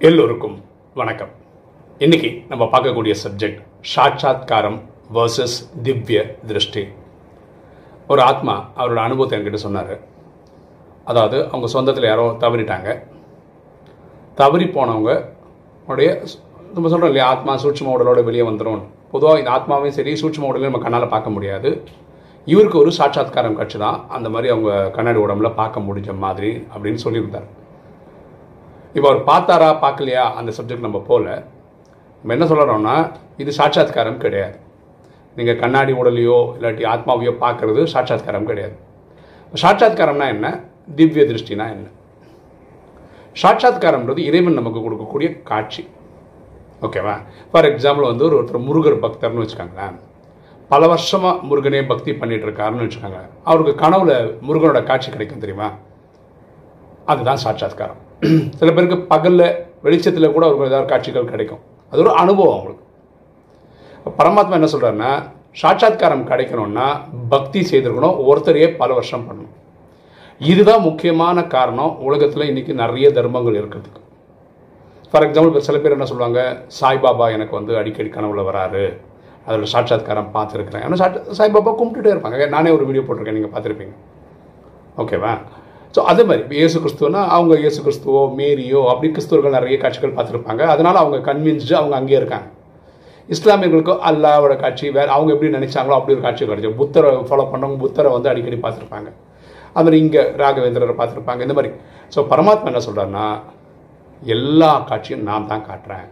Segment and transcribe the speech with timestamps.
[0.00, 0.56] எல்லோருக்கும்
[0.94, 1.30] வணக்கம்.
[1.98, 3.60] இன்னைக்கு நம்ம பார்க்கக்கூடிய சப்ஜெக்ட்
[3.92, 4.76] சாட்சாத்காரம்
[5.16, 6.82] வர்சஸ் திவ்ய திருஷ்டி.
[8.08, 9.94] ஒரு ஆத்மா அவரோட அனுபவத்தை என்கிட்ட சொன்னார்.
[11.04, 12.88] அதாவது அவங்க சொந்தத்தில் யாரோ தவறிட்டாங்க.
[14.34, 15.12] தவறி போனவங்க
[15.86, 16.10] உடைய
[16.74, 20.84] நம்ம சொல்கிறோம் இல்லையா ஆத்மா சூட்சம உடலோட வெளியே வந்துடும் பொதுவாக இந்த ஆத்மாவையும் சரி சூட்சம உடலையும் நம்ம
[20.86, 21.70] கண்ணால் பார்க்க முடியாது.
[22.44, 27.48] இவருக்கு ஒரு சாட்சாத்காரம் கட்சி தான் அந்த மாதிரி அவங்க கண்ணாடி உடம்புல பார்க்க முடிஞ்ச மாதிரி அப்படின்னு சொல்லியிருந்தார்.
[28.96, 31.28] இப்போ அவர் பார்த்தாரா பார்க்கலையா அந்த சப்ஜெக்ட் நம்ம போகல
[32.20, 32.94] நம்ம என்ன சொல்கிறோம்னா
[33.42, 34.56] இது சாட்சாத்காரம் கிடையாது.
[35.38, 38.76] நீங்கள் கண்ணாடி உடலையோ இல்லாட்டி ஆத்மாவையோ பார்க்கறது சாட்சாத்காரம் கிடையாது.
[39.62, 40.46] சாட்சாத்காரம்னா என்ன?
[40.98, 41.86] திவ்ய திருஷ்டினா என்ன?
[43.42, 45.82] சாட்சாத்காரம்ன்றது இறைவன் நமக்கு கொடுக்கக்கூடிய காட்சி.
[46.86, 47.16] ஓகேவா
[47.50, 49.96] ஃபார் எக்ஸாம்பிள் வந்து ஒரு ஒருத்தர் முருகர் பக்தர்னு வச்சுக்கோங்களேன்.
[50.70, 54.14] பல வருஷமாக முருகனே பக்தி பண்ணிட்டு இருக்காருன்னு வச்சுக்கோங்க அவருக்கு கனவுல
[54.46, 55.68] முருகனோட காட்சி கிடைக்கும் தெரியுமா?
[57.12, 58.00] அதுதான் சாட்சாத்காரம்.
[58.60, 59.46] சில பேருக்கு பகலில்
[59.84, 61.62] வெளிச்சத்தில் கூட ஒரு ஏதாவது காட்சிகள் கிடைக்கும்.
[61.92, 62.84] அது ஒரு அனுபவம் அவங்களுக்கு.
[64.20, 65.12] பரமாத்மா என்ன சொல்கிறாருன்னா
[65.62, 66.86] சாட்சாத்காரம் கிடைக்கணும்னா
[67.34, 69.54] பக்தி செய்திருக்கணும் ஒருத்தரையே பல வருஷம் பண்ணணும்.
[70.40, 74.00] இதுதான் முக்கியமான காரணம் உலகத்தில் இன்றைக்கி நிறைய தர்மங்கள் இருக்கிறதுக்கு.
[75.10, 76.40] ஃபார் எக்ஸாம்பிள் இப்போ சில பேர் என்ன சொல்லுவாங்க
[76.78, 78.84] சாய்பாபா எனக்கு வந்து அடிக்கடி கனவுல வராரு.
[79.48, 80.84] அதில் சாட்சாத்காரம் பார்த்துருக்குறேன்.
[80.86, 82.48] ஏன்னா சாட்சா சாய்பாபா கும்பிட்டுட்டே இருப்பாங்க.
[82.54, 83.94] நானே ஒரு வீடியோ போட்டிருக்கேன் நீங்கள் பார்த்துருப்பீங்க.
[85.02, 85.32] ஓகேவா
[85.96, 90.62] ஸோ அதே மாதிரி இப்போ இயேசு கிறிஸ்துவனா அவங்க இயேசு கிறிஸ்துவோ மேரியோ அப்படி கிறிஸ்துவர்கள் நிறைய காட்சிகள் பார்த்துருப்பாங்க.
[90.72, 92.48] அதனால் அவங்க கன்வின்ஸ்டு அவங்க அங்கேயே இருக்காங்க.
[93.34, 98.10] இஸ்லாமியர்களுக்கு அல்லாவோட காட்சி வேறு அவங்க எப்படி நினைச்சாங்களோ அப்படி ஒரு காட்சி கிடைச்சி புத்தரை ஃபாலோ பண்ணவங்க புத்தரை
[98.16, 99.08] வந்து அடிக்கடி பார்த்துருப்பாங்க.
[99.76, 101.40] அது மாதிரி இங்கே ராகவேந்திரரை பார்த்துருப்பாங்க.
[101.46, 101.72] இந்த மாதிரி.
[102.14, 103.26] ஸோ பரமாத்மா என்ன சொல்கிறாருன்னா
[104.36, 106.06] எல்லா காட்சியும் நான் தான் காட்டுறேன்.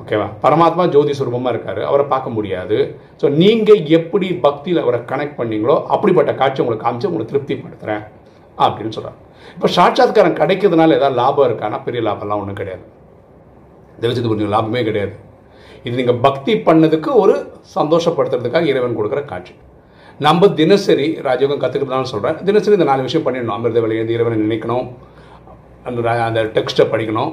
[0.00, 1.80] ஓகேவா பரமாத்மா ஜோதி சுரூபமாக இருக்கார்.
[1.88, 2.76] அவரை பார்க்க முடியாது.
[3.20, 8.04] ஸோ நீங்கள் எப்படி பக்தியில் அவரை கனெக்ட் பண்ணீங்களோ அப்படிப்பட்ட காட்சி உங்களுக்கு காமிச்சு உங்களை திருப்திப்படுத்துகிறேன்
[8.64, 9.18] அப்படின்னு சொல்கிறார்
[9.54, 11.76] இப்போ சாட்சாத்காரம் கிடைக்கிறதுனால ஏதாவது லாபம் இருக்கானா?
[11.86, 12.84] பெரிய லாபம்லாம் ஒன்றும் கிடையாது.
[14.02, 15.14] தெய்வத்துக்கு கொஞ்சம் லாபமே கிடையாது.
[15.86, 17.34] இது நீங்கள் பக்தி பண்ணதுக்கு ஒரு
[17.76, 19.54] சந்தோஷப்படுத்துறதுக்காக இறைவன் கொடுக்குற காட்சி.
[20.26, 23.56] நம்ம தினசரி ராஜயோகம் கற்றுக்கிறதுனால சொல்கிறேன் தினசரி இந்த நாலு விஷயம் பண்ணிடணும்.
[23.58, 24.86] அமிர்த விலையை இறைவனை நினைக்கணும்.
[25.88, 27.32] அந்த அந்த டெக்ஸ்ட்டை படிக்கணும்.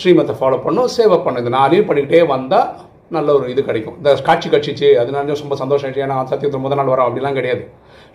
[0.00, 1.42] ஸ்ரீமத்தை ஃபாலோ பண்ணும் சேவை பண்ணும்.
[1.44, 2.68] இது நாளையும் பண்ணிக்கிட்டே வந்தால்
[3.16, 3.96] நல்ல ஒரு இது கிடைக்கும்.
[4.00, 6.04] இந்த காட்சி கட்சிச்சு அதனால ரொம்ப சந்தோஷம் ஆயிடுச்சு.
[6.06, 7.64] ஏன்னா சத்தியத்தில் முதல் நாள் வரோம் அப்படிலாம் கிடையாது.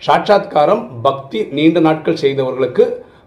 [0.06, 2.84] சாட்சாத்காரம் பக்தி நீண்ட நாட்கள் செய்தவர்களுக்கு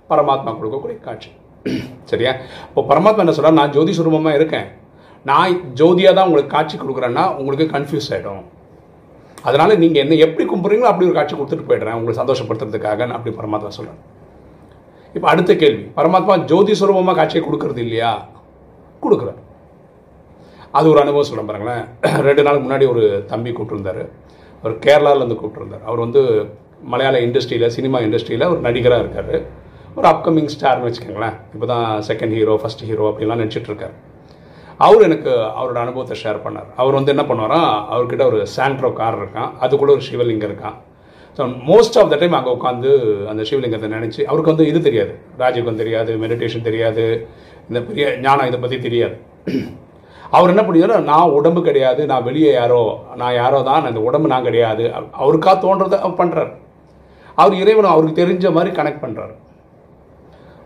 [0.09, 1.29] பரமாத்மா கொடுக்கக்கூடிய காட்சி.
[2.11, 2.31] சரியா?
[2.69, 4.67] இப்போ பரமாத்மா என்ன சொல்கிறார் நான் ஜோதி சுரூபமாக இருக்கேன்.
[5.29, 8.43] நான் ஜோதியாக தான் உங்களுக்கு காட்சி கொடுக்குறேன்னா உங்களுக்கு கன்ஃபியூஸ் ஆகிடும்
[9.49, 11.97] அதனால் நீங்கள் என்ன எப்படி கும்பிட்றீங்களோ அப்படி ஒரு காட்சி கொடுத்துட்டு போயிடுறேன்.
[11.99, 14.01] உங்களை சந்தோஷப்படுத்துறதுக்காக அப்படி பரமாத்மா சொல்கிறேன்
[15.15, 15.83] இப்போ அடுத்த கேள்வி.
[15.97, 18.11] பரமாத்மா ஜோதி சுரூபமாக காட்சியை கொடுக்கறது இல்லையா?
[19.05, 19.39] கொடுக்குறார்.
[20.71, 21.85] அது ஒரு அனுபவம் சொல்ல பாருங்களேன்.
[22.27, 24.03] ரெண்டு நாளுக்கு முன்னாடி ஒரு தம்பி கூப்பிட்டுருந்தார்.
[24.63, 25.83] அவர் கேரளாவிலேருந்து கூப்பிட்டுருந்தார்.
[25.85, 26.21] அவர் வந்து
[26.83, 29.45] மலையாள இண்டஸ்ட்ரியில் சினிமா இண்டஸ்ட்ரியில் ஒரு நடிகராக இருக்கார்.
[29.95, 31.35] ஒரு அப்கமிங் ஸ்டார்னு வச்சுக்கோங்களேன்.
[31.53, 33.95] இப்போ தான் செகண்ட் ஹீரோ ஃபர்ஸ்ட் ஹீரோ அப்படிலாம் நினச்சிட்ருக்கார்
[34.77, 36.69] அவர் எனக்கு அவரோட அனுபவத்தை ஷேர் பண்ணார்.
[36.75, 39.51] அவர் வந்து என்ன பண்ணுவாராம் அவர்கிட்ட ஒரு சாண்ட்ரோ கார் இருக்கான்.
[39.59, 40.77] அதுக்குள்ளே ஒரு சிவலிங்கம் இருக்கான்.
[41.37, 42.89] So most of the time அங்கே உட்காந்து
[43.31, 45.13] அந்த சிவலிங்கத்தை நினச்சி அவருக்கு வந்து இது தெரியாது.
[45.43, 47.05] ராஜயோகம் தெரியாது மெடிடேஷன் தெரியாது
[47.69, 49.15] இந்த பெரிய ஞானம் இதை பற்றி தெரியாது.
[50.37, 52.81] அவர் என்ன பண்ணியாரோ நான் உடம்பு கிடையாது நான் வெளியே யாரோ
[53.21, 54.83] நான் யாரோ தான் அந்த உடம்பு நான் கிடையாது.
[55.21, 56.51] அவருக்கா தோன்றதை அவர் பண்ணுறாரு
[57.41, 59.35] அவர் இறைவனை அவருக்கு தெரிஞ்ச மாதிரி கனெக்ட் பண்ணுறாரு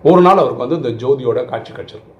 [0.09, 2.13] ஒரு நாள் அவருக்கு வந்து இந்த ஜோதியோட காட்சி கிடச்சிருக்கு.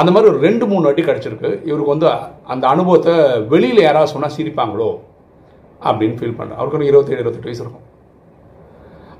[0.00, 1.50] அந்த மாதிரி ஒரு ரெண்டு மூணு வாட்டி கிடச்சிருக்கு.
[1.68, 2.08] இவருக்கு வந்து
[2.52, 3.14] அந்த அனுபவத்தை
[3.52, 4.90] வெளியில் யாராவது சொன்னால் சிரிப்பாங்களோ
[5.80, 7.84] அப்படின்னு ஃபீல் பண்ணுறேன் அவருக்கு ஒரு இருபத்தேழு இருபத்தெட்டு வயசு இருக்கும்.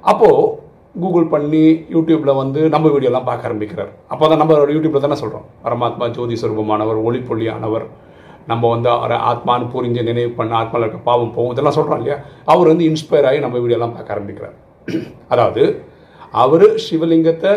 [0.05, 0.65] அப்போது
[1.03, 3.91] கூகுள் பண்ணி யூடியூப்பில் வந்து நம்ம வீடியோலாம் பார்க்க ஆரம்பிக்கிறார்.
[4.13, 7.87] அப்போ தான் நம்ம யூடியூப்பில் தானே சொல்கிறோம் பரமாத்மா ஜோதி சுரூபமானவர் ஒளிப்பொள்ளியானவர்
[8.47, 11.53] நம்ம வந்து அவரை ஆத்மான்னு புரிஞ்சு நினைவு பண்ண ஆத்மாவில் இருக்க பாவம் போகும்.
[11.53, 12.19] இதெல்லாம் சொல்கிறோம் இல்லையா?
[12.45, 14.57] அவர் வந்து இன்ஸ்பயர் ஆகி நம்ம வீடியோலாம் பார்க்க ஆரம்பிக்கிறார்.
[15.33, 15.63] அதாவது
[16.33, 17.53] அவர் சிவலிங்கத்தை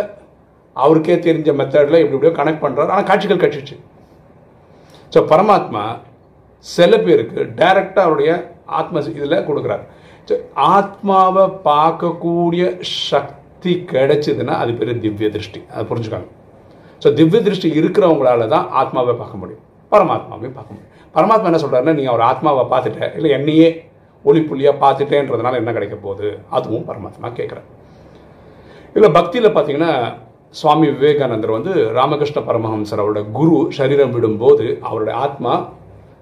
[0.76, 3.76] அவருக்கே தெரிஞ்ச மெத்தடில் எப்படி எப்படியோ கனெக்ட் பண்ணுறாரு ஆனால் காட்சிகள் கட்சிச்சு
[5.16, 5.84] ஸோ பரமாத்மா
[6.66, 8.32] சில பேருக்கு டைரெக்டாக அவருடைய
[8.80, 9.84] ஆத்ம இதில் கொடுக்குறாரு.
[10.30, 10.36] ஸோ
[10.76, 12.64] ஆத்மாவை பார்க்கக்கூடிய
[13.10, 15.62] சக்தி கிடைச்சதுன்னா அது பேர் திவ்ய திருஷ்டி.
[15.74, 16.28] அதை புரிஞ்சுக்காங்க.
[17.04, 19.64] ஸோ திவ்ய திருஷ்டி இருக்கிறவங்களால தான் ஆத்மாவை பார்க்க முடியும்.
[19.92, 20.90] பரமாத்மாவையும் பார்க்க முடியும்.
[21.16, 23.70] பரமாத்மா என்ன சொல்கிறாருன்னா நீங்கள் அவர் ஆத்மாவை பார்த்துட்ட இல்லை என்னையே
[24.26, 26.30] ஒளி புள்ளியாக பார்த்துட்டேன்றதுனால என்ன கிடைக்க போகுது?
[26.58, 27.68] அதுவும் பரமாத்மா கேட்குறேன்
[28.96, 29.94] இதில் பக்தியில் பார்த்தீங்கன்னா
[30.60, 35.54] சுவாமி விவேகானந்தர் வந்து ராமகிருஷ்ண பரமஹம்சர் அவரோட குரு சரீரம் விடும்போது அவருடைய ஆத்மா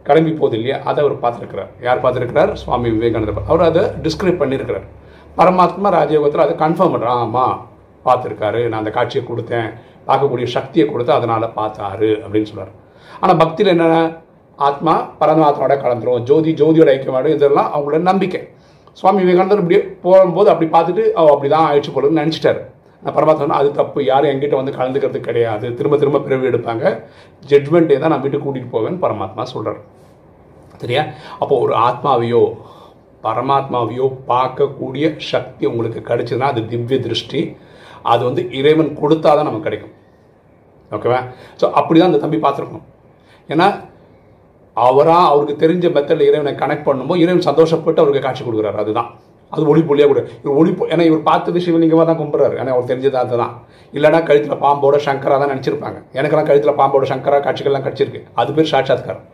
[0.08, 0.78] கிளம்பி போகுது இல்லையா?
[0.90, 1.72] அதை அவர் பார்த்துருக்கிறார்.
[1.88, 2.52] யார் பார்த்துருக்கிறார்?
[2.62, 4.88] சுவாமி விவேகானந்தர் அவர் அதை டிஸ்கிரைப் பண்ணியிருக்கிறார்.
[5.40, 7.58] பரமாத்மா ராஜயோகத்தில் அதை கன்ஃபார்ம் பண்ணுறான் ஆமாம்
[8.08, 8.62] பார்த்துருக்காரு.
[8.70, 9.70] நான் அந்த காட்சியை கொடுத்தேன்.
[10.08, 12.74] பார்க்கக்கூடிய சக்தியை கொடுத்து அதனால் பார்த்தாரு அப்படின்னு சொல்கிறார்
[13.22, 13.98] ஆனால் பக்தியில் என்னென்ன?
[14.68, 16.22] ஆத்மா பரமாத்மாவோட கலந்துரும்.
[16.30, 18.42] ஜோதி ஜோதியோட ஐக்கியமாடும் இதெல்லாம் அவங்களோட நம்பிக்கை.
[19.00, 22.62] சுவாமி விவேகானந்தர் இப்படி போகும்போது அப்படி பார்த்துட்டு அவ அப்படி தான் ஆயிடுச்சு போலன்னு நினச்சிட்டாரு.
[23.18, 24.00] பரமாத்மா அது தப்பு.
[24.12, 25.68] யாரும் எங்கிட்ட வந்து கலந்துக்கிறது கிடையாது.
[25.80, 26.86] திரும்ப திரும்ப பிறவி எடுப்பாங்க.
[27.52, 29.82] ஜட்மெண்ட்டே தான் நான் வீட்டுக்கு கூட்டிகிட்டு போவேன்னு பரமாத்மா சொல்கிறார்
[30.82, 31.04] சரியா?
[31.42, 32.44] அப்போ ஒரு ஆத்மாவையோ
[33.26, 37.42] பரமாத்மாவையோ பார்க்கக்கூடிய சக்தி உங்களுக்கு கிடைச்சதுன்னா அது திவ்ய திருஷ்டி.
[38.12, 39.94] அது வந்து இறைவன் கொடுத்தாதான் நமக்கு கிடைக்கும்.
[40.96, 41.22] ஓகேவா
[41.62, 42.86] ஸோ அப்படி தான் அந்த தம்பி பார்த்துருக்கணும்.
[43.54, 43.68] ஏன்னா
[44.78, 48.78] அவராக அவருக்கு தெரிஞ்ச மெத்தடில் இறைவனை கனெக்ட் பண்ணும்போது இறைவன் சந்தோஷப்பட்டு அவருக்கு காட்சி கொடுக்குறாரு.
[48.84, 49.10] அதுதான்.
[49.54, 50.22] அது ஒளி புள்ளியாக கூட.
[50.44, 52.56] இவர் ஒளி ஏன்னா இவர் பார்த்தது சிவலிங்கமாக தான் கும்பிட்றாரு.
[52.62, 53.54] ஏன்னா அவர் தெரிஞ்சது அதுதான்.
[53.98, 56.00] இல்லைனா கழுத்தில் பாம்போட சங்கரா தான் நினச்சிருப்பாங்க.
[56.20, 58.22] எனக்கெல்லாம் கழுத்தில் பாம்போட சங்கரா காட்சிகள்லாம் கிடச்சிருக்கு.
[58.42, 59.26] அது பேர் சாட்சாத்காரம்.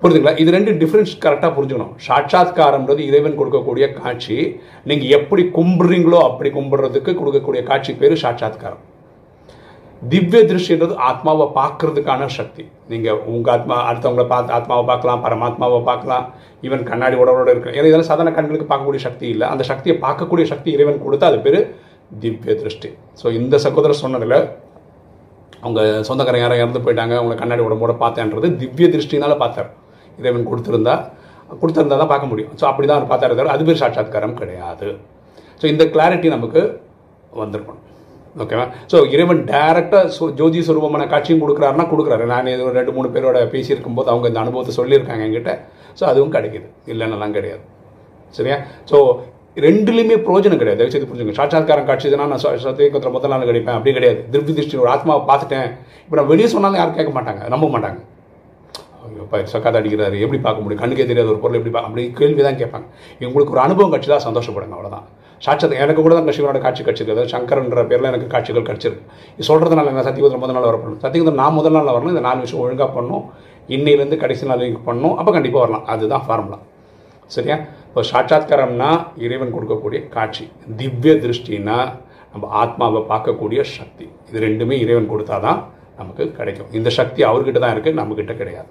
[0.00, 1.94] புரியுதுங்களா இது ரெண்டு டிஃப்ரென்ஸ் கரெக்டாக புரிஞ்சுக்கணும்.
[2.06, 4.36] சாட்சாத்காரம்ன்றது இறைவன் கொடுக்கக்கூடிய காட்சி.
[4.90, 8.82] நீங்கள் எப்படி கும்பிட்றீங்களோ அப்படி கும்பிட்றதுக்கு கொடுக்கக்கூடிய காட்சி பேர் சாட்சாத்காரம்.
[10.10, 12.64] திவ்ய திருஷ்டின்றது ஆத்மாவை பார்க்கறதுக்கான சக்தி.
[12.92, 16.26] நீங்கள் உங்கள் ஆத்மா அடுத்தவங்களை பார்த்து ஆத்மாவை பார்க்கலாம் பரமாத்மாவை பார்க்கலாம்
[16.66, 19.46] ஈவன் கண்ணாடி உடவோட இருக்கு ஏன்னா இதெல்லாம் சாதாரண கண்களுக்கு பார்க்கக்கூடிய சக்தி இல்லை.
[19.52, 21.58] அந்த சக்தியை பார்க்கக்கூடிய சக்தி இறைவன் கொடுத்தா அது பேர்
[22.24, 22.90] திவ்ய திருஷ்டி.
[23.22, 24.38] ஸோ இந்த சகோதரர் சொன்னதில்
[25.64, 29.70] அவங்க சொந்தக்காரங்க யாரும் இறந்து போயிட்டாங்க அவங்களை கண்ணாடி உடம்போட பார்த்தேன்றது திவ்ய திருஷ்டினால பார்த்தார்.
[30.20, 30.96] இறைவன் கொடுத்துருந்தா
[31.62, 32.54] கொடுத்துருந்தா தான் பார்க்க முடியும்.
[32.60, 34.88] ஸோ அப்படி தான் அவர் பார்த்தாரு தவிர அது பேர் சாட்சாத்காரம் கிடையாது.
[35.60, 36.62] ஸோ இந்த கிளாரிட்டி நமக்கு
[37.42, 37.82] வந்திருக்கணும்.
[38.42, 42.24] ஓகேவா ஸோ இறைவன் டைரெக்டாக ஜோதி சுரூபமான காட்சியும் கொடுக்குறாருன்னா கொடுக்குறாரு.
[42.32, 45.52] நான் இது ஒரு ரெண்டு மூணு பேரோட பேசியிருக்கும் போது அவங்க இந்த அனுபவத்தை சொல்லியிருக்காங்க என்கிட்ட.
[45.98, 46.66] ஸோ அதுவும் கிடைக்குது.
[46.92, 47.64] இல்லைன்னெல்லாம் கிடையாது.
[48.38, 48.58] சரியா?
[48.90, 48.98] ஸோ
[49.66, 50.80] ரெண்டுலேயுமே பிரோஜனம் கிடையாது.
[50.80, 51.36] தயவுசெய்து புரிஞ்சுங்க.
[51.38, 51.88] சாட்சாத்காரம்
[52.22, 54.20] தான் நான் சத்தியகத்தில் முதல் நாள் கிடைப்பேன் அப்படி கிடையாது.
[54.32, 55.70] திருப்தி திருஷ்டி ஒரு ஆத்மாவை பார்த்துட்டேன்.
[56.04, 57.42] இப்போ நான் வெளியே சொன்னாலும் யாரும் கேட்க மாட்டாங்க.
[57.54, 57.98] நம்ப மாட்டாங்க.
[59.06, 60.82] ஐயோ, அப்பா சக்காத்து அடிக்கிறாரு எப்படி பார்க்க முடியும்?
[60.82, 62.86] கண்ணுக்கே தெரியாத ஒரு பொருள் எப்படி பார்க்க அப்படி கேள்வி தான் கேட்பாங்க.
[63.22, 65.06] இவங்களுக்கு ஒரு அனுபவம் கிடச்சதா சந்தோஷப்படுங்க அவ்வளோதான்
[65.46, 69.04] சாட்சத்தை எனக்கு கூட தான் சிவனோட காட்சி கிடச்சிருக்கு சங்கரன்ற பேரில் எனக்கு காட்சிகள் கட்சிருக்கு.
[69.36, 71.00] இது சொல்கிறதுனால என்ன சத்தியகுதிரை முதல் நாள் வரப்படணும்.
[71.04, 73.24] சத்தியகுதிரை நான் முதல் நாள் வரணும் இந்த நாலு விஷயம் ஒழுங்காக பண்ணும்
[73.76, 75.84] இன்னையிலேருந்து கடைசி நாள் வரைக்கும் பண்ணணும் அப்போ கண்டிப்பாக வரலாம்.
[75.94, 76.58] அதுதான் ஃபார்முலா
[77.34, 77.56] சரியா?
[77.88, 78.90] இப்போ சாட்சாத்காரம்னா
[79.26, 80.44] இறைவன் கொடுக்கக்கூடிய காட்சி.
[80.80, 81.78] திவ்ய திருஷ்டினா
[82.32, 84.06] நம்ம ஆத்மாவை பார்க்கக்கூடிய சக்தி.
[84.28, 85.60] இது ரெண்டுமே இறைவன் கொடுத்தாதான்
[86.00, 86.72] நமக்கு கிடைக்கும்.
[86.78, 88.70] இந்த சக்தி அவர்கிட்ட தான் இருக்குது நம்மக்கிட்ட கிடையாது.